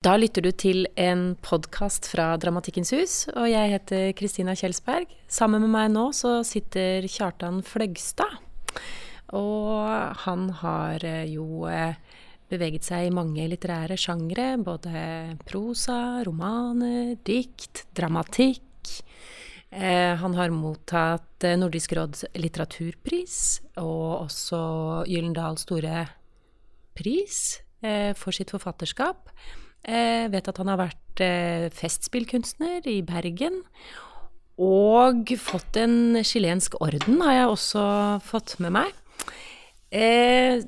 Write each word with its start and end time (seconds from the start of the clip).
Da 0.00 0.14
lytter 0.16 0.40
du 0.40 0.48
til 0.56 0.86
en 0.96 1.34
podkast 1.44 2.06
fra 2.08 2.30
Dramatikkens 2.40 2.94
hus, 2.96 3.16
og 3.34 3.50
jeg 3.50 3.68
heter 3.74 4.14
Kristina 4.16 4.54
Kjelsberg. 4.56 5.10
Sammen 5.28 5.60
med 5.60 5.68
meg 5.74 5.90
nå 5.92 6.06
så 6.16 6.38
sitter 6.40 7.04
Kjartan 7.04 7.58
Fløgstad. 7.60 8.38
Og 9.36 9.84
han 10.22 10.48
har 10.62 11.04
eh, 11.04 11.28
jo 11.34 11.68
eh, 11.68 12.00
beveget 12.48 12.88
seg 12.88 13.10
i 13.10 13.12
mange 13.12 13.44
litterære 13.52 14.00
sjangre. 14.00 14.48
Både 14.64 15.36
prosa, 15.44 16.24
romaner, 16.24 17.18
dikt, 17.20 17.84
dramatikk. 17.92 18.96
Eh, 19.68 20.16
han 20.16 20.40
har 20.40 20.56
mottatt 20.64 21.50
Nordisk 21.60 21.92
råds 22.00 22.30
litteraturpris 22.40 23.40
og 23.84 24.30
også 24.30 24.66
Gyllendals 25.12 25.68
store 25.68 26.06
pris 26.96 27.58
for 27.80 28.32
sitt 28.32 28.50
forfatterskap. 28.52 29.28
Jeg 29.86 30.30
vet 30.32 30.48
at 30.50 30.60
han 30.60 30.70
har 30.70 30.80
vært 30.80 31.22
eh, 31.24 31.68
festspillkunstner 31.72 32.86
i 32.90 33.00
Bergen. 33.06 33.62
Og 34.60 35.32
fått 35.40 35.78
en 35.80 36.20
chilensk 36.26 36.76
orden, 36.84 37.22
har 37.24 37.38
jeg 37.38 37.52
også 37.54 37.84
fått 38.26 38.58
med 38.60 38.74
meg. 38.76 38.92
Eh, 39.90 40.60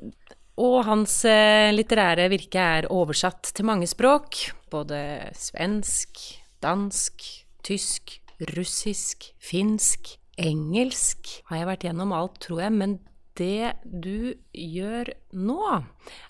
og 0.62 0.78
hans 0.88 1.18
eh, 1.28 1.70
litterære 1.74 2.30
virke 2.32 2.64
er 2.78 2.88
oversatt 2.92 3.52
til 3.52 3.68
mange 3.68 3.88
språk. 3.90 4.40
Både 4.72 4.98
svensk, 5.36 6.24
dansk, 6.64 7.24
tysk, 7.66 8.18
russisk, 8.56 9.28
finsk, 9.40 10.16
engelsk. 10.40 11.38
Har 11.50 11.62
jeg 11.62 11.70
vært 11.70 11.86
gjennom 11.88 12.16
alt, 12.16 12.40
tror 12.44 12.64
jeg. 12.64 12.76
Men 12.80 12.98
det 13.38 13.74
du 13.84 14.34
gjør 14.52 15.12
nå, 15.32 15.60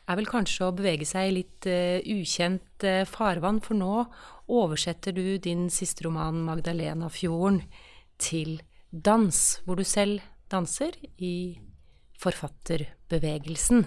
er 0.06 0.19
vel 0.19 0.29
kanskje 0.30 0.69
å 0.69 0.74
bevege 0.77 1.06
seg 1.09 1.30
i 1.30 1.37
litt 1.41 1.69
uh, 1.70 1.98
ukjent 2.02 2.87
uh, 2.87 3.02
farvann, 3.09 3.62
for 3.65 3.78
nå 3.78 4.05
oversetter 4.52 5.15
du 5.16 5.38
din 5.42 5.69
siste 5.73 6.06
roman 6.06 6.42
'Magdalena-fjorden' 6.47 7.62
til 8.23 8.61
dans, 8.92 9.39
hvor 9.64 9.80
du 9.80 9.84
selv 9.84 10.23
danser 10.53 10.95
i 11.19 11.58
forfatterbevegelsen. 12.23 13.86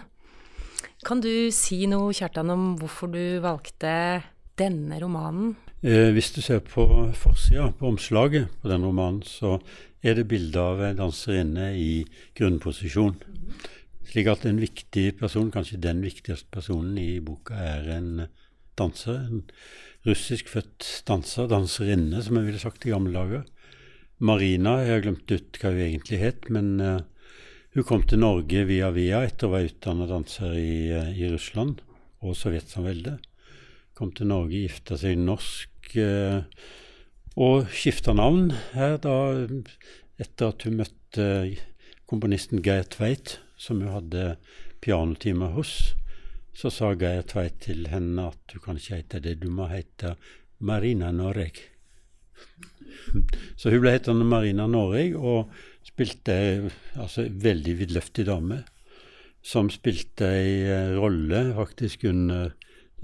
Kan 1.05 1.21
du 1.21 1.51
si 1.55 1.85
noe, 1.87 2.13
Kjartan, 2.15 2.51
om 2.51 2.73
hvorfor 2.79 3.11
du 3.13 3.39
valgte 3.43 4.23
denne 4.59 4.99
romanen? 5.01 5.55
Eh, 5.85 6.09
hvis 6.15 6.31
du 6.33 6.39
ser 6.41 6.63
på 6.65 6.83
forsida, 7.13 7.67
på 7.77 7.91
omslaget 7.91 8.47
på 8.57 8.69
den 8.71 8.81
romanen, 8.81 9.19
så 9.21 9.59
er 10.01 10.15
det 10.17 10.23
bilde 10.31 10.57
av 10.57 10.79
en 10.81 10.97
danserinne 10.97 11.67
i 11.77 12.07
grunnposisjon. 12.39 13.19
Slik 14.09 14.31
at 14.31 14.47
en 14.49 14.63
viktig 14.63 15.11
person, 15.19 15.51
kanskje 15.53 15.77
den 15.83 16.01
viktigste 16.01 16.49
personen 16.49 16.97
i 16.97 17.19
boka, 17.21 17.53
er 17.53 17.91
en 17.99 18.09
danser. 18.81 19.27
En 19.29 19.43
russisk 20.09 20.49
født 20.49 20.87
danser, 21.05 21.51
danserinne, 21.53 22.23
som 22.25 22.39
jeg 22.39 22.49
ville 22.49 22.63
sagt 22.63 22.89
i 22.89 22.95
gamle 22.95 23.13
dager. 23.13 23.45
Marina, 24.17 24.79
jeg 24.81 24.95
har 24.95 25.05
glemt 25.05 25.35
ut 25.37 25.61
hva 25.61 25.75
hun 25.75 25.85
egentlig 25.85 26.21
het, 26.23 26.49
men 26.49 26.81
uh, 26.81 27.05
hun 27.77 27.85
kom 27.85 28.01
til 28.09 28.23
Norge 28.25 28.65
via 28.65 28.89
via 28.95 29.21
etter 29.27 29.51
å 29.51 29.53
være 29.53 29.69
utdannet 29.69 30.09
danser 30.09 30.57
i, 30.57 30.75
uh, 30.97 31.13
i 31.13 31.29
Russland 31.29 31.85
og 32.25 32.33
Sovjetsamveldet. 32.41 33.21
Kom 33.95 34.09
til 34.17 34.33
Norge, 34.33 34.65
gifta 34.65 34.97
seg 34.99 35.21
norsk. 35.21 35.74
Uh, 35.95 36.41
og 37.35 37.67
skifta 37.75 38.15
navn 38.15 38.49
her 38.73 38.97
da 39.03 39.15
etter 40.21 40.53
at 40.53 40.63
hun 40.63 40.79
møtte 40.79 41.27
komponisten 42.07 42.63
Geir 42.63 42.87
Tveit, 42.87 43.39
som 43.59 43.81
hun 43.83 43.91
hadde 43.91 44.25
pianotimer 44.83 45.51
hos. 45.55 45.95
Så 46.55 46.71
sa 46.71 46.93
Geir 46.95 47.25
Tveit 47.27 47.59
til 47.67 47.89
henne 47.91 48.29
at 48.31 48.39
du 48.51 48.59
kan 48.63 48.79
ikke 48.79 49.01
hete 49.01 49.23
det, 49.23 49.39
du 49.43 49.49
må 49.51 49.67
hete 49.71 50.15
Marina 50.59 51.11
Noreg. 51.11 51.59
Så 53.59 53.71
hun 53.71 53.81
ble 53.83 53.95
hetende 53.95 54.27
Marina 54.27 54.67
Noreg 54.71 55.15
og 55.17 55.51
spilte 55.85 56.35
altså 56.95 57.27
veldig 57.29 57.75
vidløftig 57.81 58.27
dame. 58.29 58.63
Som 59.45 59.69
spilte 59.69 60.31
ei 60.39 60.53
eh, 60.65 60.95
rolle 60.97 61.51
faktisk 61.57 62.07
under 62.09 62.55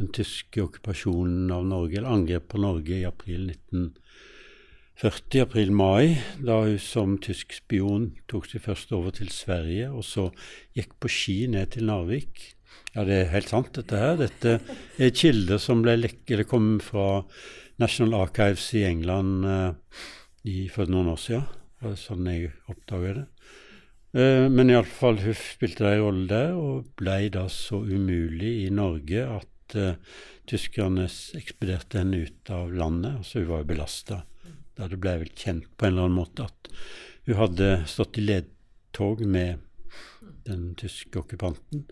den 0.01 0.11
tyske 0.15 0.63
okkupasjonen 0.65 1.51
av 1.53 1.65
Norge, 1.69 1.99
eller 1.99 2.15
angrep 2.15 2.49
på 2.51 2.61
Norge 2.61 2.97
i 2.97 3.07
april 3.07 3.51
1940. 3.53 5.43
april-mai, 5.45 6.17
da 6.41 6.61
hun 6.65 6.79
som 6.81 7.17
tysk 7.21 7.53
spion 7.57 8.11
tok 8.31 8.49
seg 8.49 8.65
først 8.65 8.93
over 8.97 9.13
til 9.17 9.29
Sverige, 9.33 9.91
og 9.91 10.05
så 10.05 10.29
gikk 10.77 10.97
på 11.01 11.11
ski 11.11 11.37
ned 11.53 11.73
til 11.75 11.87
Narvik. 11.89 12.51
Ja, 12.95 13.05
det 13.07 13.17
er 13.17 13.33
helt 13.33 13.51
sant, 13.51 13.71
dette 13.77 13.99
her. 13.99 14.17
Dette 14.19 14.57
er 14.99 15.13
kilder 15.15 15.61
som 15.61 15.83
ble 15.83 15.95
eller 15.95 16.43
kom 16.49 16.73
fra 16.83 17.23
National 17.81 18.17
Archives 18.25 18.67
i 18.77 18.83
England 18.87 19.45
uh, 19.47 19.71
i, 20.43 20.67
for 20.71 20.91
noen 20.91 21.13
år 21.13 21.21
siden. 21.21 21.47
Det 21.79 21.87
var 21.87 21.95
sånn 21.99 22.27
jeg 22.29 22.51
oppdaga 22.71 23.13
det. 23.21 23.27
Uh, 24.11 24.47
men 24.51 24.73
iallfall, 24.73 25.21
hun 25.23 25.37
spilte 25.39 25.87
en 25.87 26.03
rolle 26.03 26.27
der, 26.29 26.51
og 26.57 26.91
ble 26.99 27.17
da 27.33 27.47
så 27.51 27.79
umulig 27.79 28.57
i 28.65 28.69
Norge 28.75 29.23
at 29.39 29.47
uh, 29.79 29.95
tyskerne 30.49 31.07
ekspederte 31.37 32.01
henne 32.01 32.25
ut 32.25 32.51
av 32.53 32.73
landet. 32.73 33.21
Altså, 33.21 33.41
hun 33.41 33.51
var 33.51 33.63
jo 33.63 33.71
belasta 33.73 34.21
da 34.77 34.87
det 34.87 35.01
ble 35.03 35.17
vel 35.21 35.33
kjent 35.35 35.67
på 35.77 35.85
en 35.85 35.93
eller 35.93 36.07
annen 36.07 36.17
måte 36.21 36.47
at 36.47 36.71
hun 37.27 37.37
hadde 37.37 37.69
stått 37.91 38.17
i 38.17 38.23
ledtog 38.25 39.21
med 39.27 39.59
den 40.47 40.71
tyske 40.79 41.19
okkupanten. 41.21 41.85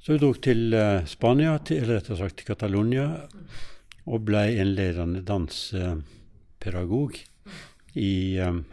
Så 0.00 0.12
hun 0.12 0.20
dro 0.20 0.32
til 0.36 0.74
uh, 0.76 1.04
Spania, 1.08 1.56
til, 1.64 1.82
eller 1.82 2.00
rettere 2.00 2.20
sagt 2.20 2.36
til 2.40 2.50
Catalonia, 2.50 3.06
og 4.04 4.26
ble 4.28 4.42
en 4.60 4.74
ledende 4.76 5.22
dansepedagog 5.24 7.16
i, 7.96 8.38
um, 8.44 8.64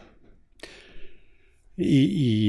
i, 1.82 2.00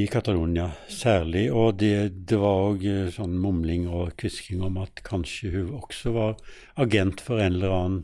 i 0.03 0.07
Catalonia 0.11 0.69
særlig. 0.91 1.47
Og 1.53 1.77
det, 1.81 2.25
det 2.29 2.39
var 2.39 2.69
òg 2.69 2.85
uh, 2.85 3.11
sånn 3.13 3.35
mumling 3.41 3.87
og 3.89 4.13
hvisking 4.19 4.63
om 4.65 4.79
at 4.83 5.03
kanskje 5.05 5.51
hun 5.55 5.73
også 5.79 6.13
var 6.15 6.37
agent 6.81 7.23
for 7.23 7.41
en 7.41 7.57
eller 7.57 7.75
annen 7.75 8.03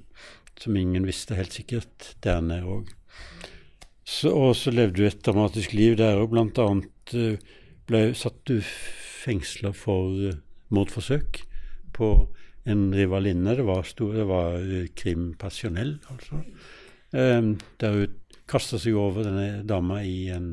som 0.59 0.75
ingen 0.75 1.05
visste 1.07 1.37
helt 1.37 1.55
sikkert 1.55 2.13
der 2.25 2.41
nede 2.43 2.67
òg. 2.67 2.89
Og 4.27 4.51
så 4.57 4.73
levde 4.73 5.03
hun 5.03 5.11
et 5.11 5.23
dramatisk 5.23 5.75
liv 5.77 5.95
der 5.99 6.19
òg. 6.19 6.31
Blant 6.33 6.59
annet 6.59 7.13
eh, 7.15 7.37
ble, 7.87 8.01
satt 8.17 8.41
du 8.49 8.57
fengsla 8.59 9.71
for 9.77 10.17
uh, 10.17 10.39
mordforsøk 10.73 11.43
på 11.95 12.09
en 12.69 12.89
rivalinne. 12.93 13.55
Det 13.55 13.65
var, 13.65 13.85
stor, 13.87 14.17
det 14.17 14.25
var 14.29 14.59
krim 14.99 15.31
passionell, 15.39 15.95
altså. 16.11 16.43
Der 17.09 17.95
hun 17.95 18.17
kasta 18.49 18.79
seg 18.81 18.97
over 18.97 19.25
denne 19.25 19.63
dama 19.67 20.01
i 20.05 20.29
en, 20.33 20.49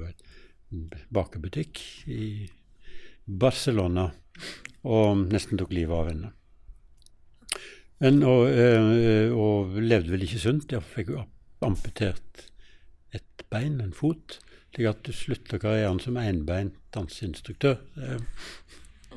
var, 0.00 0.14
en 0.72 0.88
bakebutikk 1.12 1.82
i 2.08 2.48
Barcelona 3.26 4.08
og 4.82 5.26
nesten 5.30 5.60
tok 5.60 5.74
livet 5.74 5.96
av 5.96 6.08
henne. 6.10 6.32
Men, 8.02 8.22
og, 8.26 8.48
øh, 8.50 9.34
og, 9.38 9.76
levde 9.78 10.10
vel 10.10 10.24
ikke 10.26 10.40
sunt. 10.42 10.72
Jeg 10.74 10.82
fikk 10.82 11.12
amputert 11.62 12.48
et 13.14 13.44
bein, 13.52 13.78
en 13.80 13.94
fot, 13.94 14.40
slik 14.72 14.88
at 14.90 15.04
du 15.06 15.12
slutter 15.14 15.60
karrieren 15.62 16.00
som 16.02 16.18
enbeint 16.18 16.74
danseinstruktør. 16.94 17.78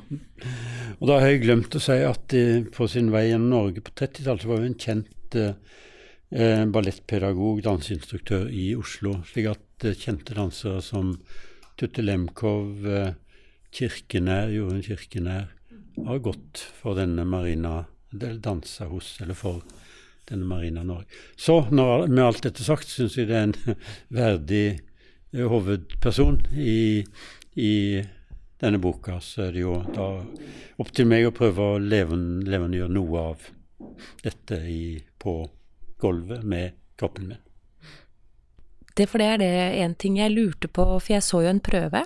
Og 0.06 1.08
da 1.08 1.18
har 1.18 1.32
jeg 1.32 1.42
glemt 1.42 1.74
å 1.74 1.82
si 1.82 1.98
at 2.06 2.36
på 2.76 2.86
sin 2.90 3.10
vei 3.10 3.26
gjennom 3.26 3.50
Norge 3.56 3.82
på 3.82 3.94
30-tallet 3.98 4.46
var 4.46 4.62
hun 4.62 4.68
en 4.70 4.78
kjent 4.78 5.38
eh, 5.40 6.62
ballettpedagog, 6.70 7.64
danseinstruktør 7.66 8.46
i 8.54 8.68
Oslo. 8.78 9.18
Slik 9.26 9.50
at 9.50 9.65
eh, 9.65 9.65
kjente 9.84 10.34
dansere 10.34 10.82
som 10.82 11.18
Tutte 11.76 12.02
Lemkov, 12.02 12.86
eh, 12.88 13.12
Kirkenær, 13.70 14.48
Jorunn 14.48 14.82
Kirkenær, 14.82 15.48
har 16.06 16.18
gått 16.18 16.58
for 16.80 16.96
denne 16.96 17.24
Marina, 17.24 17.84
eller 18.12 18.38
dansa 18.38 18.86
hos 18.86 19.20
eller 19.20 19.34
for 19.34 19.62
denne 20.28 20.46
Marina 20.46 20.82
Norge. 20.82 21.04
Så 21.36 21.68
når, 21.70 22.06
med 22.08 22.24
alt 22.24 22.42
dette 22.42 22.64
sagt, 22.64 22.88
syns 22.88 23.18
jeg 23.18 23.28
det 23.28 23.36
er 23.36 23.48
en 23.50 23.76
verdig 24.22 24.80
uh, 25.34 25.46
hovedperson 25.52 26.40
i, 26.56 27.04
i, 27.54 28.02
denne 28.58 28.80
boka. 28.80 29.20
Så 29.20 29.48
er 29.48 29.52
det 29.52 29.66
jo 29.66 29.82
da 29.92 30.08
opp 30.80 30.92
til 30.96 31.08
meg 31.10 31.28
å 31.28 31.34
prøve 31.36 31.74
å 31.74 31.80
levendegjøre 31.82 32.92
noe 32.96 33.26
av 33.34 33.50
dette 34.24 34.62
i, 34.72 34.96
på 35.20 35.42
gulvet 36.00 36.44
med 36.48 36.80
kroppen 36.96 37.28
min. 37.28 37.45
Det 38.96 39.06
for 39.10 39.20
det 39.20 39.28
er 39.34 39.42
det 39.42 39.52
en 39.84 39.94
ting 39.98 40.16
jeg 40.18 40.32
lurte 40.32 40.68
på, 40.72 40.84
for 40.96 41.12
jeg 41.12 41.24
så 41.24 41.42
jo 41.44 41.52
en 41.52 41.60
prøve. 41.60 42.02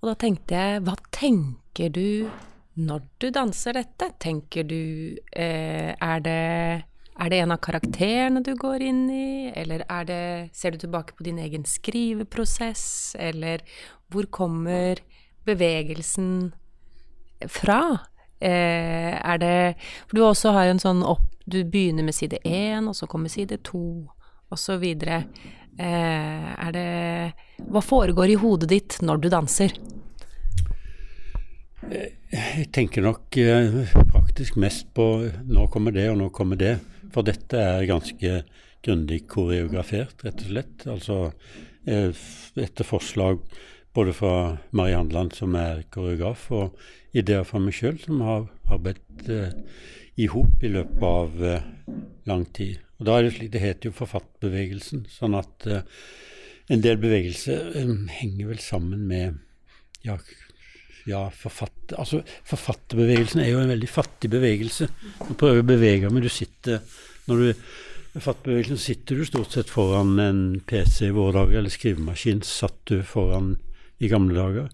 Og 0.00 0.10
da 0.10 0.14
tenkte 0.20 0.56
jeg, 0.56 0.84
hva 0.84 0.94
tenker 1.12 1.92
du 1.94 2.28
når 2.80 3.02
du 3.20 3.28
danser 3.34 3.76
dette? 3.76 4.12
Tenker 4.20 4.64
du 4.68 5.16
eh, 5.32 5.92
Er 5.96 6.22
det 6.24 6.40
er 7.20 7.28
det 7.28 7.40
en 7.42 7.52
av 7.52 7.60
karakterene 7.60 8.40
du 8.40 8.54
går 8.56 8.80
inn 8.80 9.02
i, 9.12 9.50
eller 9.52 9.82
det, 10.08 10.54
ser 10.56 10.72
du 10.72 10.78
tilbake 10.80 11.12
på 11.12 11.26
din 11.26 11.36
egen 11.42 11.66
skriveprosess, 11.68 13.14
eller 13.20 13.60
hvor 14.08 14.24
kommer 14.32 15.02
bevegelsen 15.44 16.54
fra? 17.44 18.06
Eh, 18.40 19.20
er 19.20 19.36
det 19.36 19.76
For 20.08 20.16
du 20.16 20.22
også 20.24 20.54
har 20.56 20.64
jo 20.64 20.72
en 20.72 20.80
sånn 20.80 21.02
opp 21.04 21.26
Du 21.44 21.58
begynner 21.60 22.06
med 22.06 22.16
side 22.16 22.38
én, 22.40 22.88
og 22.88 22.96
så 22.96 23.04
kommer 23.04 23.28
side 23.28 23.58
to, 23.68 24.08
videre. 24.80 25.24
Eh, 25.78 26.50
er 26.66 26.72
det 26.72 26.88
Hva 27.70 27.80
foregår 27.80 28.30
i 28.30 28.38
hodet 28.40 28.68
ditt 28.68 28.98
når 29.02 29.20
du 29.20 29.28
danser? 29.28 29.74
Jeg 31.90 32.66
tenker 32.72 33.02
nok 33.02 33.32
praktisk 33.32 34.20
faktisk 34.40 34.56
mest 34.56 34.94
på 34.94 35.04
nå 35.48 35.66
kommer 35.68 35.92
det, 35.92 36.08
og 36.10 36.18
nå 36.18 36.28
kommer 36.30 36.56
det. 36.56 36.78
For 37.12 37.22
dette 37.22 37.58
er 37.58 37.88
ganske 37.88 38.42
grundig 38.84 39.26
koreografert, 39.28 40.22
rett 40.24 40.40
og 40.40 40.48
slett. 40.48 40.86
Altså 40.88 41.18
eh, 41.86 42.10
etter 42.56 42.84
forslag 42.84 43.40
både 43.92 44.14
fra 44.14 44.34
Mari 44.70 44.94
Handland, 44.94 45.34
som 45.34 45.54
er 45.58 45.82
koreograf, 45.90 46.50
og 46.50 46.78
ideer 47.12 47.44
fra 47.44 47.60
meg 47.60 47.74
sjøl, 47.74 47.98
som 48.00 48.22
har 48.24 48.46
arbeidet 48.70 49.28
eh, 49.28 49.52
i 50.16 50.28
hop 50.30 50.62
i 50.62 50.70
løpet 50.72 51.04
av 51.04 51.44
eh, 51.44 51.66
lang 52.30 52.46
tid. 52.54 52.78
Og 53.00 53.06
da 53.08 53.16
er 53.16 53.26
Det 53.26 53.34
slik, 53.34 53.52
det 53.52 53.62
heter 53.64 53.88
jo 53.88 53.96
forfatterbevegelsen, 53.96 55.06
sånn 55.08 55.34
at 55.38 55.66
uh, 55.66 55.80
en 56.70 56.82
del 56.84 57.00
bevegelser 57.00 57.80
um, 57.80 58.08
henger 58.12 58.52
vel 58.52 58.60
sammen 58.62 59.06
med 59.08 59.40
ja, 60.04 60.18
ja, 61.08 61.26
forfatter, 61.34 61.96
altså 61.98 62.20
Forfatterbevegelsen 62.48 63.42
er 63.42 63.50
jo 63.50 63.62
en 63.62 63.72
veldig 63.72 63.88
fattig 63.88 64.30
bevegelse. 64.32 64.88
Du 65.26 65.32
prøver 65.34 65.64
å 65.64 65.66
bevege 65.66 66.10
men 66.12 66.24
du 66.24 66.30
sitter 66.32 66.80
Når 67.28 67.40
du 67.40 67.64
Forfatterbevegelsen 68.10 68.80
sitter 68.82 69.20
du 69.20 69.26
stort 69.28 69.52
sett 69.54 69.68
foran 69.70 70.16
en 70.18 70.38
PC 70.66 71.06
i 71.06 71.12
våre 71.14 71.36
dager, 71.36 71.60
eller 71.60 71.70
skrivemaskin 71.70 72.40
satt 72.42 72.80
du 72.90 73.04
foran 73.06 73.52
i 74.02 74.08
gamle 74.10 74.34
dager. 74.34 74.66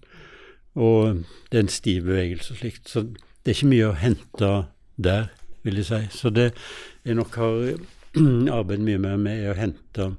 Og 0.73 1.19
det 1.51 1.59
er 1.59 1.65
en 1.67 1.69
stiv 1.69 2.07
bevegelse 2.07 2.55
og 2.55 2.63
slikt. 2.63 2.89
Så 2.89 3.03
det 3.05 3.51
er 3.51 3.59
ikke 3.59 3.69
mye 3.75 3.91
å 3.91 3.99
hente 4.01 4.49
der, 4.97 5.29
vil 5.61 5.77
jeg 5.77 5.85
si. 5.85 6.01
Så 6.17 6.33
det 6.33 6.47
jeg 7.05 7.19
nok 7.19 7.37
har 7.37 7.77
arbeidet 8.57 8.85
mye 8.85 9.01
mer 9.01 9.17
med 9.21 9.45
å 9.51 9.55
hente 9.57 10.11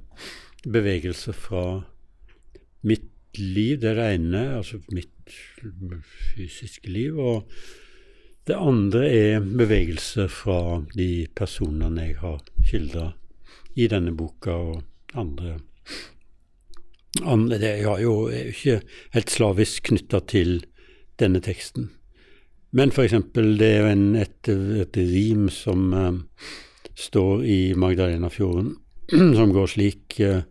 bevegelser 0.69 1.35
fra 1.35 1.63
mitt 2.87 3.39
liv, 3.39 3.79
det 3.81 3.95
ene, 4.03 4.43
altså 4.57 4.79
mitt 4.95 5.33
fysiske 6.35 6.89
liv. 6.91 7.19
Og 7.19 7.49
det 8.49 8.57
andre 8.57 9.05
er 9.13 9.45
bevegelse 9.45 10.27
fra 10.31 10.81
de 10.95 11.27
personene 11.35 12.09
jeg 12.09 12.19
har 12.23 12.39
skildra 12.65 13.11
i 13.79 13.87
denne 13.91 14.15
boka, 14.17 14.55
og 14.55 14.81
andre, 15.13 15.59
andre 17.25 17.59
Jeg 17.59 17.85
er 17.85 18.01
jo 18.01 18.15
ikke 18.29 18.81
helt 19.13 19.31
slavisk 19.31 19.89
knytta 19.89 20.19
til 20.27 20.59
denne 21.19 21.41
teksten. 21.41 21.89
Men 22.71 22.91
f.eks. 22.93 23.15
det 23.33 23.65
er 23.65 23.79
jo 23.81 23.93
et, 24.21 24.49
et, 24.83 24.97
rim 24.97 25.47
som 25.49 25.93
uh, 25.93 26.19
står 26.99 27.45
i 27.45 27.59
Magdalenafjorden, 27.79 28.75
som 29.37 29.53
går 29.55 29.73
slik 29.75 30.19
«Eg 30.19 30.43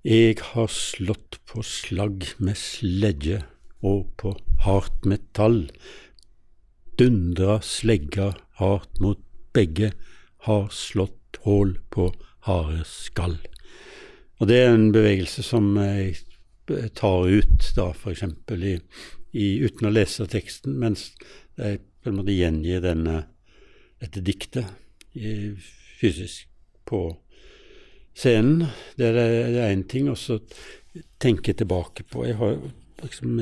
Jeg 0.00 0.38
har 0.54 0.68
slått 0.72 1.36
på 1.44 1.60
slagg 1.60 2.24
med 2.40 2.56
sledje 2.56 3.42
og 3.84 4.06
på 4.16 4.32
hardt 4.64 5.04
metall. 5.04 5.66
Dundra 6.96 7.58
slegga 7.60 8.30
hardt 8.56 9.00
mot 9.04 9.20
begge, 9.52 9.92
har 10.48 10.70
slått 10.72 11.36
hull 11.44 11.74
på 11.92 12.08
harde 12.48 12.80
skall. 12.88 13.36
Og 14.40 14.48
det 14.48 14.62
er 14.62 14.72
en 14.72 14.88
bevegelse 14.94 15.44
som 15.44 15.74
jeg 15.76 16.16
tar 16.96 17.28
ut, 17.28 17.70
da, 17.76 17.90
f.eks. 17.92 18.24
I, 18.56 18.76
i, 19.36 19.46
uten 19.60 19.90
å 19.90 19.92
lese 19.92 20.24
teksten, 20.32 20.80
mens 20.80 21.10
jeg 21.60 21.82
på 22.00 22.08
en 22.08 22.22
måte 22.22 22.32
gjengir 22.32 22.80
denne, 22.84 23.26
dette 24.00 24.24
diktet 24.24 24.64
fysisk 25.14 26.48
på 26.86 27.02
scenen. 28.14 28.66
Det 28.98 29.10
er 29.10 29.70
én 29.70 29.86
ting. 29.88 30.10
Så 30.16 30.40
tenke 31.20 31.52
tilbake 31.52 32.02
på 32.02 32.26
Jeg 32.26 32.36
har 32.40 32.58
liksom 33.02 33.40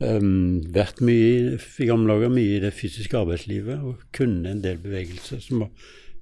um, 0.00 0.60
vært 0.72 1.00
mye 1.04 1.58
i 1.60 1.88
gamle 1.88 2.14
dager 2.14 2.32
mye 2.32 2.56
i 2.56 2.62
det 2.64 2.74
fysiske 2.74 3.18
arbeidslivet 3.18 3.84
og 3.84 4.06
kunne 4.16 4.50
en 4.50 4.62
del 4.64 4.80
bevegelser 4.82 5.42
som 5.44 5.64
var 5.64 5.70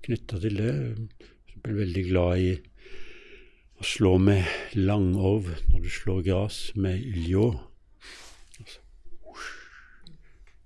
knytta 0.04 0.40
til 0.42 0.58
det. 0.58 0.74
Jeg 1.48 1.62
ble 1.64 1.78
veldig 1.82 2.04
glad 2.10 2.42
i 2.42 2.50
å 3.78 3.86
slå 3.86 4.16
med 4.18 4.42
langorv 4.74 5.46
når 5.70 5.84
du 5.84 5.90
slår 5.92 6.24
gress 6.26 6.58
med 6.74 6.98
iljå. 6.98 7.52
Altså, 8.58 8.80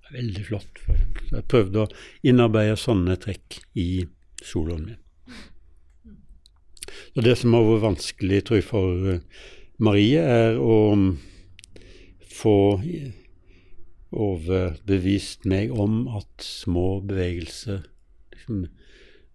det 0.00 0.01
er 0.01 0.01
veldig 0.12 0.44
flott. 0.46 0.82
Jeg 1.30 1.46
prøvde 1.50 1.84
å 1.84 1.90
innarbeide 2.26 2.76
sånne 2.80 3.16
trekk 3.20 3.60
i 3.78 4.04
soloen 4.42 4.84
min. 4.90 5.00
Og 7.16 7.24
Det 7.24 7.34
som 7.38 7.54
har 7.56 7.66
vært 7.66 7.86
vanskelig 7.86 8.44
tror 8.44 8.58
jeg, 8.58 8.68
for 8.68 9.18
Marie, 9.82 10.20
er 10.20 10.58
å 10.60 10.76
få 12.32 12.56
overbevist 14.12 15.46
meg 15.48 15.72
om 15.72 16.06
at 16.12 16.44
små 16.44 17.00
bevegelser, 17.08 17.82
liksom 18.34 18.66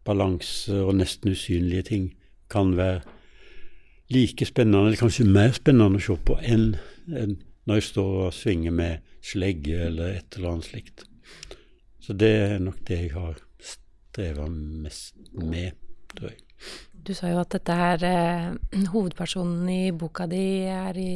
balanse 0.08 0.78
og 0.84 0.98
nesten 1.02 1.34
usynlige 1.34 1.90
ting, 1.92 2.10
kan 2.50 2.76
være 2.78 3.02
like 4.14 4.46
spennende, 4.46 4.88
eller 4.88 5.02
kanskje 5.02 5.28
mer 5.28 5.52
spennende 5.56 6.00
å 6.00 6.04
se 6.04 6.16
på 6.26 6.38
enn, 6.42 6.70
enn 7.12 7.38
når 7.68 7.82
jeg 7.82 7.88
står 7.90 8.14
og 8.28 8.36
svinger 8.36 8.72
med 8.72 9.17
slegge 9.28 9.82
eller 9.90 10.20
et 10.22 10.38
eller 10.38 10.56
annet 10.56 10.70
slikt. 10.70 11.06
Så 12.00 12.16
det 12.16 12.34
er 12.46 12.60
nok 12.64 12.80
det 12.88 13.02
jeg 13.02 13.14
har 13.16 13.40
streva 13.60 14.48
mest 14.48 15.18
med, 15.36 15.76
tror 16.16 16.32
jeg. 16.32 16.44
Du 17.08 17.14
sa 17.16 17.30
jo 17.32 17.42
at 17.42 17.54
dette 17.54 17.76
her 17.76 18.04
eh, 18.08 18.86
Hovedpersonen 18.94 19.68
i 19.72 19.92
boka 19.96 20.28
di 20.32 20.46
er 20.72 20.98
i 21.00 21.14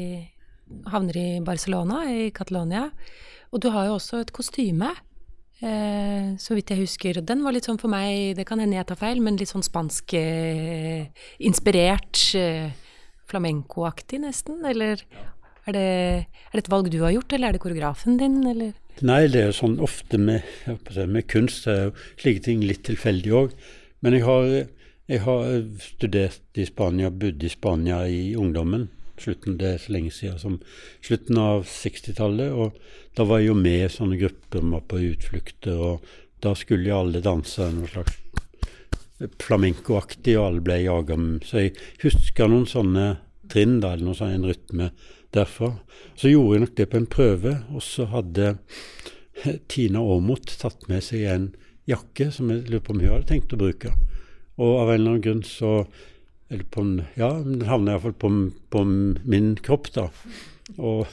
havner 0.91 1.17
i 1.17 1.29
Barcelona, 1.43 2.03
i 2.11 2.29
Catalonia. 2.35 2.89
Og 3.51 3.63
du 3.63 3.71
har 3.73 3.89
jo 3.89 3.97
også 3.97 4.21
et 4.23 4.31
kostyme, 4.35 4.91
eh, 5.59 6.31
så 6.39 6.55
vidt 6.55 6.71
jeg 6.71 6.85
husker. 6.85 7.19
Den 7.25 7.43
var 7.43 7.55
litt 7.55 7.67
sånn 7.67 7.81
for 7.81 7.91
meg, 7.91 8.37
det 8.37 8.47
kan 8.47 8.61
hende 8.63 8.77
jeg 8.77 8.87
tar 8.87 8.99
feil, 9.01 9.19
men 9.23 9.39
litt 9.39 9.51
sånn 9.51 9.65
spansk 9.65 10.15
eh. 10.19 11.11
Eh, 11.41 12.71
Flamenco-aktig, 13.31 14.21
nesten? 14.23 14.63
Eller 14.67 15.03
er 15.69 15.75
det, 15.77 15.87
er 16.25 16.55
det, 16.55 16.63
et 16.63 16.71
valg 16.71 16.89
du 16.91 16.99
har 17.03 17.13
gjort, 17.15 17.33
eller 17.33 17.49
er 17.49 17.57
det 17.57 17.63
koreografen 17.63 18.17
din, 18.21 18.39
eller? 18.49 18.73
Nei, 19.05 19.21
det 19.31 19.43
er 19.47 19.55
sånn 19.55 19.77
ofte 19.83 20.19
med, 20.21 20.45
med 21.07 21.27
kunst 21.31 21.67
er 21.71 21.91
slike 22.19 22.45
ting 22.47 22.63
litt 22.65 22.83
tilfeldig 22.87 23.35
òg. 23.37 23.53
Men 24.01 24.17
jeg 24.17 24.25
har, 24.25 24.49
jeg 25.11 25.23
har 25.27 25.45
studert 25.83 26.59
i 26.59 26.65
Spania, 26.65 27.11
bodd 27.13 27.43
i 27.45 27.53
Spania 27.53 28.03
i 28.09 28.33
ungdommen 28.39 28.89
slutten, 29.21 29.57
det 29.59 29.67
er 29.67 29.81
så 29.81 29.93
lenge 29.95 30.11
siden 30.13 30.39
som 30.41 30.57
slutten 31.03 31.39
av 31.41 31.65
60-tallet. 31.69 32.53
Og 32.53 32.77
da 33.17 33.25
var 33.27 33.41
jeg 33.41 33.51
jo 33.51 33.57
med 33.59 33.85
i 33.85 33.91
sånne 33.91 34.19
grupper 34.21 34.65
med 34.65 34.87
på 34.89 35.01
utflukter, 35.11 35.77
og 35.77 36.41
da 36.43 36.55
skulle 36.57 36.89
jo 36.89 37.01
alle 37.01 37.23
danse 37.23 37.67
noe 37.75 37.89
slags 37.91 38.17
flamencoaktig, 39.41 40.37
og 40.39 40.47
alle 40.47 40.65
ble 40.65 40.79
jaga. 40.81 41.17
Så 41.45 41.65
jeg 41.65 41.75
husker 42.01 42.49
noen 42.49 42.67
sånne 42.69 43.11
trinn, 43.51 43.79
da, 43.83 43.93
eller 43.93 44.09
noe 44.09 44.17
sånn, 44.17 44.35
en 44.37 44.47
rytme 44.49 44.91
derfra. 45.35 45.73
Så 46.19 46.31
gjorde 46.31 46.57
jeg 46.57 46.65
nok 46.65 46.77
det 46.77 46.87
på 46.91 46.99
en 46.99 47.09
prøve, 47.17 47.55
og 47.71 47.83
så 47.85 48.07
hadde 48.11 48.53
Tina 49.71 50.03
Aamodt 50.03 50.55
tatt 50.61 50.87
med 50.91 51.03
seg 51.05 51.27
en 51.31 51.51
jakke 51.89 52.29
som 52.33 52.51
jeg 52.51 52.67
lurer 52.69 52.83
på 52.85 52.95
om 52.95 53.03
hun 53.03 53.13
hadde 53.15 53.29
tenkt 53.31 53.53
å 53.55 53.59
bruke. 53.61 53.93
Og 54.61 54.73
av 54.83 54.91
en 54.91 54.99
eller 54.99 55.15
annen 55.15 55.25
grunn 55.25 55.45
så 55.47 55.75
eller 56.51 56.67
på 56.67 56.81
en, 56.83 56.95
Ja, 57.15 57.31
den 57.39 57.63
havna 57.63 57.93
iallfall 57.93 58.13
på, 58.19 58.29
på 58.69 58.83
min 58.83 59.53
kropp, 59.63 59.87
da. 59.95 60.09
Og, 60.75 61.07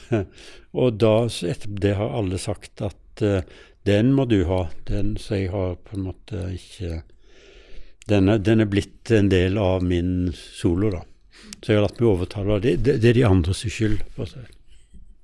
og, 0.81 0.97
da, 0.99 1.13
etter 1.27 1.77
det 1.79 1.95
har 1.95 2.11
alle 2.17 2.39
sagt 2.41 2.83
at 2.83 3.23
uh, 3.23 3.39
den 3.87 4.11
må 4.15 4.27
du 4.27 4.41
ha. 4.49 4.65
Den, 4.89 5.15
så 5.17 5.39
jeg 5.39 5.53
har 5.53 5.77
på 5.85 5.95
en 5.95 6.09
måte 6.09 6.43
ikke 6.57 7.01
den 8.09 8.29
er, 8.33 8.39
den 8.41 8.63
er, 8.63 8.67
blitt 8.69 9.11
en 9.13 9.29
del 9.29 9.57
av 9.61 9.83
min 9.85 10.31
solo, 10.33 10.89
da. 10.91 11.03
Så 11.59 11.71
jeg 11.71 11.79
har 11.79 11.85
latt 11.87 11.99
meg 11.99 12.09
overtale. 12.09 12.59
Det, 12.63 12.75
det, 12.85 12.97
det 13.03 13.11
er 13.11 13.19
de 13.19 13.27
andres 13.27 13.65
skyld. 13.65 13.99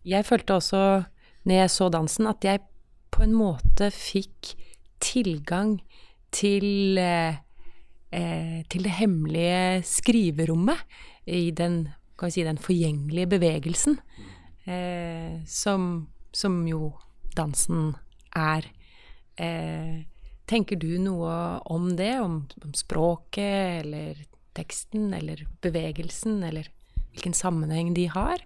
Jeg 0.06 0.28
følte 0.28 0.60
også, 0.60 0.82
når 1.46 1.62
jeg 1.62 1.74
så 1.74 1.90
dansen, 1.94 2.28
at 2.30 2.46
jeg 2.46 2.64
på 3.16 3.24
en 3.24 3.36
måte 3.38 3.90
fikk 3.94 4.56
tilgang 5.04 5.78
til 6.36 7.00
eh, 7.00 7.42
eh, 8.16 8.64
til 8.70 8.88
det 8.88 8.96
hemmelige 9.00 9.84
skriverommet 9.88 10.82
i 11.26 11.50
den, 11.56 11.86
si, 12.30 12.44
den 12.46 12.62
forgjengelige 12.62 13.32
bevegelsen, 13.36 14.00
eh, 14.68 15.42
som, 15.48 16.08
som, 16.34 16.62
jo 16.68 16.94
dansen 17.36 17.96
er. 18.36 18.68
Eh, 19.38 20.06
tenker 20.48 20.80
du 20.80 20.96
noe 21.02 21.60
om 21.74 21.92
det, 21.98 22.14
om, 22.22 22.44
om 22.64 22.74
språket 22.78 23.82
eller 23.84 24.22
teksten 24.56 25.14
eller 25.14 25.46
bevegelsen, 25.66 26.42
eller 26.44 26.70
hvilken 27.14 27.36
sammenheng 27.38 27.94
de 27.96 28.08
har? 28.12 28.42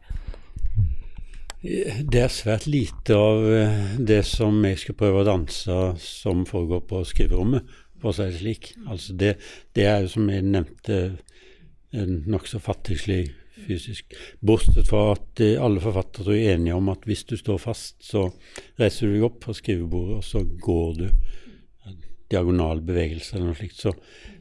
Det 1.61 2.21
er 2.21 2.31
svært 2.31 2.69
lite 2.69 3.15
av 3.19 3.43
eh, 3.51 3.95
det 3.99 4.21
som 4.27 4.61
jeg 4.63 4.79
skal 4.79 4.95
prøve 4.99 5.23
å 5.23 5.27
danse 5.27 5.79
som 5.99 6.45
foregår 6.47 6.85
på 6.87 7.01
skriverommet, 7.07 7.67
for 7.99 8.13
å 8.13 8.15
si 8.15 8.29
det 8.29 8.39
slik. 8.39 8.69
Altså 8.87 9.15
det, 9.19 9.33
det 9.75 9.89
er 9.89 10.05
jo 10.05 10.13
som 10.13 10.29
jeg 10.31 10.47
nevnte 10.47 11.01
nokså 12.29 12.61
fattigslig 12.63 13.25
fysisk. 13.65 14.15
Bortsett 14.39 14.87
fra 14.87 15.15
at 15.15 15.41
alle 15.59 15.83
forfattere 15.83 16.37
er 16.37 16.55
enige 16.55 16.77
om 16.77 16.91
at 16.93 17.03
hvis 17.09 17.25
du 17.27 17.35
står 17.37 17.59
fast, 17.59 17.97
så 18.05 18.29
reiser 18.79 19.09
du 19.09 19.17
deg 19.17 19.27
opp 19.27 19.43
fra 19.43 19.55
skrivebordet, 19.57 20.19
og 20.21 20.25
så 20.25 20.43
går 20.45 20.99
du. 21.01 21.07
Diagonal 22.29 22.83
bevegelse 22.85 23.35
eller 23.35 23.49
noe 23.49 23.57
slikt. 23.57 23.79
Så 23.81 23.95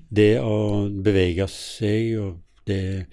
det 0.09 0.39
å 0.41 0.89
bevege 0.89 1.47
seg, 1.53 2.15
og 2.23 2.69
det, 2.69 3.07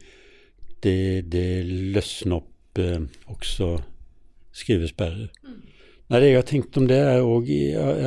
det, 0.83 0.97
det 1.31 1.47
løsner 1.95 2.39
opp 2.39 2.81
eh, 2.81 3.01
også 3.31 3.75
skrivesperrer. 4.55 5.31
Mm. 5.43 5.61
Nei, 6.05 6.19
Det 6.19 6.29
jeg 6.29 6.37
har 6.37 6.47
tenkt 6.49 6.77
om 6.77 6.87
det, 6.87 6.99
er, 7.01 7.23
også, 7.25 7.59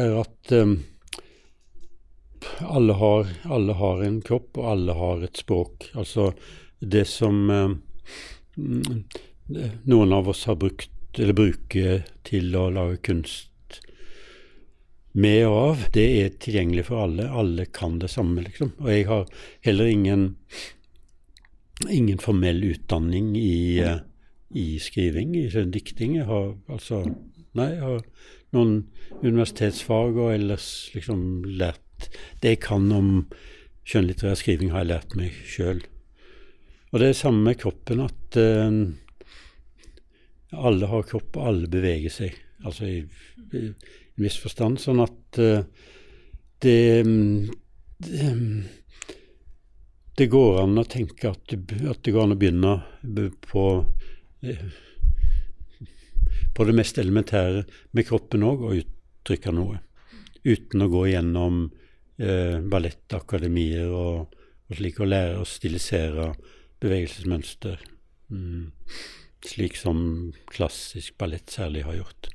er 0.04 0.14
at 0.20 0.52
um, 0.54 0.76
alle, 2.62 2.94
har, 3.00 3.32
alle, 3.50 3.74
har, 3.80 4.04
en 4.06 4.20
kropp, 4.22 4.52
og 4.56 4.70
alle 4.72 4.94
har 4.94 5.24
et 5.26 5.40
språk. 5.40 5.90
Altså 5.98 6.30
det 6.78 7.04
som 7.10 7.50
um, 7.50 7.74
noen 9.88 10.14
av 10.14 10.30
oss 10.30 10.46
har 10.46 10.60
brukt, 10.60 10.94
eller 11.18 11.34
bruker 11.34 12.04
til 12.28 12.54
å 12.54 12.68
lage 12.70 13.02
kunst 13.08 13.50
med 15.12 15.46
og 15.46 15.56
av, 15.58 15.86
det 15.94 16.06
er 16.20 16.34
tilgjengelig 16.42 16.88
for 16.90 17.06
alle. 17.06 17.28
Alle 17.30 17.64
kan 17.72 17.96
det 18.02 18.10
samme, 18.12 18.44
liksom. 18.44 18.74
Og 18.82 18.90
jeg 18.92 19.06
har 19.08 19.24
heller 19.66 19.88
ingen, 19.90 20.28
ingen 21.88 22.20
formell 22.22 22.60
utdanning 22.68 23.32
i 23.40 23.80
uh, 23.82 23.98
i 24.50 24.78
skriving, 24.80 25.36
i 25.36 25.48
dikting. 25.48 26.16
Jeg 26.16 26.26
har 26.28 26.54
altså 26.68 27.04
Nei, 27.56 27.72
jeg 27.72 27.82
har 27.82 28.02
noen 28.54 28.74
universitetsfag 29.24 30.18
og 30.20 30.34
ellers 30.34 30.66
liksom 30.94 31.20
lært 31.58 32.10
Det 32.38 32.52
jeg 32.52 32.60
kan 32.62 32.84
om 32.94 33.08
skjønnlitterær 33.88 34.36
skriving, 34.38 34.70
har 34.70 34.84
jeg 34.84 34.90
lært 34.92 35.16
meg 35.18 35.38
sjøl. 35.48 35.80
Og 36.92 37.00
det 37.00 37.08
er 37.08 37.16
samme 37.18 37.40
med 37.48 37.58
kroppen, 37.58 38.04
at 38.04 38.38
uh, 38.38 38.70
alle 40.52 40.90
har 40.92 41.08
kropp, 41.08 41.34
og 41.40 41.48
alle 41.50 41.70
beveger 41.72 42.12
seg. 42.12 42.36
Altså 42.68 42.86
jeg, 42.86 43.08
viss 44.18 44.38
forstand. 44.42 44.80
Sånn 44.82 45.02
at 45.04 45.40
uh, 45.42 45.62
det, 46.62 46.78
det, 48.02 48.28
det 50.18 50.28
går 50.32 50.62
an 50.64 50.82
å 50.82 50.86
tenke 50.90 51.30
at, 51.30 51.54
at 51.54 52.02
det 52.02 52.14
går 52.14 52.26
an 52.26 52.34
å 52.34 52.40
begynne 52.40 52.76
på 53.46 53.64
på 56.58 56.64
det 56.66 56.74
mest 56.74 56.98
elementære 56.98 57.62
med 57.94 58.06
kroppen 58.08 58.42
òg, 58.46 58.64
og 58.66 58.80
uttrykke 58.80 59.52
noe. 59.54 59.78
Uten 60.42 60.82
å 60.82 60.88
gå 60.90 61.04
gjennom 61.12 61.60
eh, 62.18 62.58
ballettakademier 62.72 63.92
og, 63.94 64.34
og, 64.66 64.74
slik, 64.74 64.98
og 64.98 65.12
lære 65.12 65.36
å 65.38 65.46
stilisere 65.46 66.32
bevegelsesmønster. 66.82 67.78
Mm. 68.34 68.72
Slik 69.46 69.78
som 69.78 70.00
klassisk 70.50 71.14
ballett 71.20 71.54
særlig 71.54 71.84
har 71.86 72.00
gjort. 72.00 72.30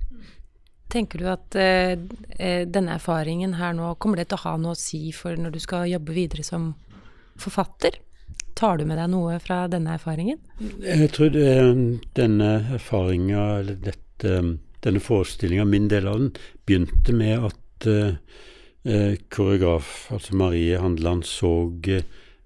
Tenker 0.93 1.19
du 1.19 1.29
at 1.31 1.55
eh, 1.57 1.97
eh, 2.37 2.63
denne 2.69 2.97
erfaringen 2.99 3.55
her 3.57 3.73
nå, 3.73 3.95
kommer 3.97 4.19
det 4.21 4.27
til 4.29 4.37
å 4.37 4.43
ha 4.43 4.57
noe 4.61 4.75
å 4.75 4.77
si 4.77 5.07
for 5.15 5.39
når 5.39 5.55
du 5.55 5.61
skal 5.63 5.87
jobbe 5.89 6.13
videre 6.13 6.45
som 6.45 6.67
forfatter? 7.41 7.97
Tar 8.53 8.77
du 8.77 8.85
med 8.85 8.99
deg 9.01 9.09
noe 9.09 9.39
fra 9.41 9.63
denne 9.71 9.95
erfaringen? 9.97 10.37
Jeg 10.85 11.09
tror 11.15 11.31
det, 11.33 11.47
denne 12.19 12.51
erfaringa, 12.77 13.47
eller 13.63 13.79
dette, 13.81 14.35
denne 14.85 15.01
forestillinga, 15.01 15.65
min 15.65 15.89
del 15.89 16.11
av 16.11 16.19
den, 16.21 16.29
begynte 16.69 17.17
med 17.17 17.49
at 17.49 17.89
eh, 17.89 19.17
koreograf, 19.33 19.95
altså 20.13 20.37
Marie 20.37 20.77
Handeland, 20.77 21.25
så 21.25 21.71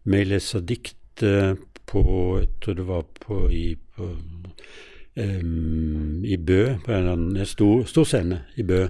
meg 0.08 0.30
lese 0.32 0.64
dikt 0.64 0.96
på 1.88 2.02
Jeg 2.38 2.50
tror 2.62 2.76
det 2.78 2.86
var 2.88 3.04
på 3.26 3.48
i, 3.52 3.66
på, 3.76 4.08
um, 5.18 6.24
i 6.26 6.38
Bø, 6.38 6.78
på 6.86 6.94
en, 6.94 7.10
en 7.36 7.50
stor, 7.50 7.84
stor 7.90 8.08
scene 8.08 8.44
i 8.58 8.66
Bø. 8.68 8.86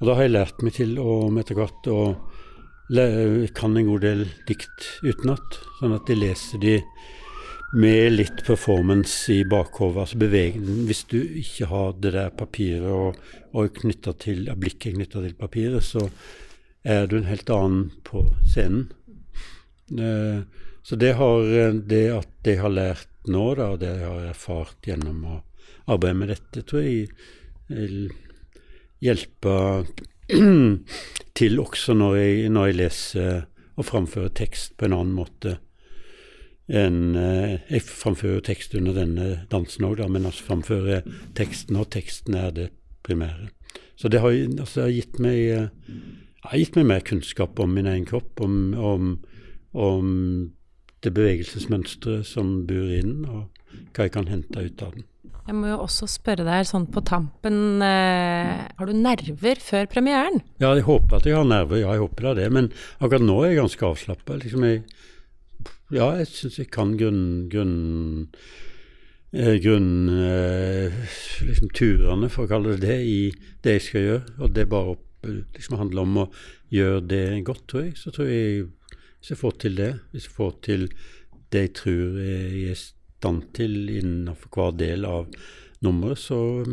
Og 0.00 0.08
da 0.08 0.16
har 0.16 0.26
jeg 0.26 0.34
lært 0.34 0.62
meg 0.64 0.76
til 0.78 0.96
å 1.00 1.22
etter 1.40 1.58
hvert 1.58 1.90
å 1.92 2.02
kan 2.90 3.76
en 3.76 3.86
god 3.86 4.02
del 4.02 4.24
dikt 4.48 4.86
utenat, 5.04 5.60
sånn 5.78 5.94
at 5.94 6.08
de 6.08 6.16
leser 6.18 6.58
de 6.58 6.78
med 7.78 8.16
litt 8.16 8.40
performance 8.42 9.30
i 9.30 9.44
bakhodet. 9.46 10.00
Altså 10.02 10.18
bevegen, 10.18 10.86
hvis 10.88 11.04
du 11.10 11.20
ikke 11.20 11.68
har 11.70 11.92
det 12.02 12.14
der 12.16 12.32
papiret 12.34 12.90
og, 12.90 13.20
og 13.54 13.78
til, 14.18 14.48
blikket 14.56 14.96
knytta 14.96 15.22
til 15.22 15.36
papiret, 15.38 15.86
så 15.86 16.08
er 16.82 17.06
du 17.06 17.20
en 17.20 17.30
helt 17.30 17.50
annen 17.54 17.92
på 18.02 18.24
scenen. 18.48 18.88
Uh, 19.90 20.42
så 20.82 20.96
det, 20.96 21.12
har, 21.18 21.46
det 21.86 22.04
at 22.14 22.46
jeg 22.46 22.58
har 22.62 22.72
lært 22.72 23.08
nå, 23.30 23.54
da, 23.54 23.70
og 23.74 23.80
det 23.82 23.92
jeg 24.00 24.08
har 24.08 24.28
erfart 24.32 24.86
gjennom 24.88 25.22
å 25.28 25.38
arbeide 25.86 26.18
med 26.18 26.32
dette, 26.34 26.64
tror 26.66 26.84
jeg 26.84 27.08
vil 27.70 28.10
hjelpe 29.00 29.86
til 31.38 31.60
også 31.62 31.94
når 31.96 32.16
jeg, 32.16 32.52
når 32.52 32.66
jeg, 32.66 32.78
leser 32.80 33.42
og 33.80 33.86
framfører 33.88 34.32
tekst 34.36 34.76
på 34.76 34.86
en 34.86 34.96
annen 34.96 35.16
måte 35.16 35.56
enn 36.70 37.16
eh, 37.18 37.56
Jeg 37.66 37.82
framfører 37.82 38.44
tekst 38.46 38.76
under 38.78 38.94
denne 38.94 39.30
dansen 39.50 39.88
òg, 39.88 40.04
men 40.06 40.28
altså 40.28 40.44
framfører 40.46 41.02
teksten, 41.34 41.78
og 41.80 41.88
teksten 41.90 42.36
er 42.38 42.52
det 42.54 42.68
primære. 43.02 43.48
Så 43.98 44.08
det 44.08 44.20
har, 44.22 44.30
altså, 44.30 44.84
har 44.86 44.92
gitt, 44.94 45.18
meg, 45.18 45.40
eh, 45.50 45.96
har 46.46 46.62
gitt 46.62 46.78
meg 46.78 46.86
mer 46.86 47.02
kunnskap 47.02 47.58
om 47.58 47.74
min 47.74 47.90
egen 47.90 48.06
kropp, 48.06 48.38
om, 48.40 48.74
om, 48.78 49.16
om 49.74 50.14
det 51.02 51.14
bevegelsesmønsteret 51.16 52.28
som 52.28 52.60
bor 52.68 52.86
i 52.86 53.02
den, 53.02 53.24
og 53.26 53.48
hva 53.94 54.06
jeg 54.06 54.14
kan 54.14 54.30
hente 54.30 54.62
ut 54.62 54.86
av 54.86 54.94
den. 54.94 55.08
Jeg 55.46 55.56
må 55.56 55.70
jo 55.70 55.78
også 55.84 56.06
spørre 56.10 56.44
deg 56.46 56.66
sånn 56.68 56.86
på 56.92 57.02
tampen, 57.06 57.82
eh, 57.82 58.66
har 58.76 58.86
du 58.88 58.94
nerver 58.94 59.60
før 59.62 59.88
premieren? 59.90 60.42
Ja, 60.62 60.74
jeg 60.76 60.86
håper 60.86 61.18
at 61.18 61.28
jeg 61.28 61.38
har 61.38 61.46
nerver, 61.48 61.80
ja 61.80 61.94
jeg 61.96 62.04
håper 62.04 62.34
det 62.36 62.46
er. 62.46 62.54
Men 62.54 62.70
akkurat 63.00 63.24
nå 63.24 63.38
er 63.42 63.52
jeg 63.52 63.60
ganske 63.62 63.86
avslappa. 63.88 64.38
Liksom 64.42 64.66
jeg, 64.68 64.82
ja, 65.96 66.10
jeg 66.20 66.28
syns 66.32 66.58
jeg 66.60 66.72
kan 66.74 66.96
grunn... 67.00 67.22
grunn 67.52 67.78
eh, 69.32 69.56
grunn 69.62 70.08
eh, 70.10 71.00
liksom 71.46 71.70
turene, 71.76 72.30
for 72.32 72.44
å 72.44 72.50
kalle 72.50 72.76
det 72.76 72.86
det, 72.86 72.98
i 73.00 73.54
det 73.64 73.78
jeg 73.78 73.86
skal 73.86 74.06
gjøre. 74.06 74.36
Og 74.40 74.54
det 74.56 74.68
bare 74.70 74.96
opp, 74.96 75.06
liksom 75.56 75.80
handler 75.80 76.06
om 76.06 76.22
å 76.24 76.28
gjøre 76.74 77.02
det 77.10 77.24
godt, 77.48 77.66
tror 77.70 77.88
jeg. 77.88 77.96
Så 77.98 78.12
tror 78.14 78.30
jeg 78.30 78.68
hvis 79.20 79.34
jeg 79.34 79.40
får 79.40 79.58
til 79.60 79.76
det, 79.76 79.92
hvis 80.12 80.30
jeg 80.30 80.36
får 80.36 80.56
til 80.64 80.88
det 81.52 81.66
jeg 81.66 81.72
tror 81.76 82.18
jeg 82.22 82.76
stand 83.20 83.50
til 83.56 83.76
innenfor 83.92 84.50
hver 84.56 84.78
del 84.80 85.04
av 85.08 85.28
nummeret, 85.84 86.20
så 86.20 86.64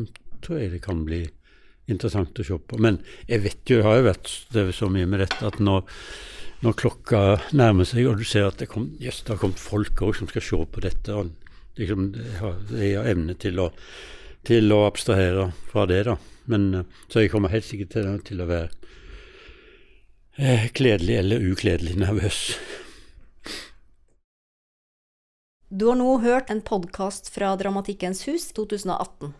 tror 0.43 0.61
jeg 0.61 0.77
det 0.77 0.85
kan 0.85 1.03
bli 1.07 1.25
interessant 1.91 2.39
å 2.39 2.45
se 2.45 2.57
på. 2.59 2.79
Men 2.83 2.99
jeg 3.27 3.43
vet 3.45 3.71
jo, 3.71 3.79
jeg 3.79 3.87
har 3.87 3.99
jo 3.99 4.07
vært 4.09 4.31
så 4.75 4.89
mye 4.91 5.07
med 5.09 5.23
dette 5.23 5.39
at 5.47 5.59
når, 5.63 5.85
når 6.65 6.77
klokka 6.81 7.21
nærmer 7.55 7.87
seg, 7.87 8.07
og 8.07 8.19
du 8.19 8.27
ser 8.27 8.49
at 8.49 8.59
det, 8.61 8.69
kom, 8.71 8.89
yes, 9.03 9.23
det 9.23 9.35
har 9.35 9.43
kommet 9.43 9.61
folk 9.61 10.03
òg 10.03 10.15
som 10.19 10.31
skal 10.31 10.45
se 10.45 10.63
på 10.71 10.83
dette 10.83 11.15
og 11.15 11.31
liksom, 11.77 12.09
Jeg 12.73 12.97
har 12.97 13.11
evne 13.11 13.37
til 13.39 13.59
å, 13.61 13.69
til 14.47 14.73
å 14.73 14.83
abstrahere 14.87 15.51
fra 15.69 15.85
det, 15.89 16.03
da. 16.09 16.17
Men, 16.47 16.83
så 17.11 17.23
jeg 17.23 17.31
kommer 17.33 17.51
helt 17.51 17.67
sikkert 17.67 17.93
til, 17.95 18.11
til 18.27 18.41
å 18.41 18.49
være 18.49 18.69
eh, 20.39 20.67
kledelig 20.75 21.19
eller 21.21 21.47
ukledelig 21.51 21.97
nervøs. 21.99 22.41
Du 25.69 25.87
har 25.87 25.95
nå 25.99 26.17
hørt 26.23 26.49
en 26.49 26.61
podkast 26.61 27.27
fra 27.27 27.49
Dramatikkens 27.59 28.21
hus 28.27 28.45
2018. 28.55 29.33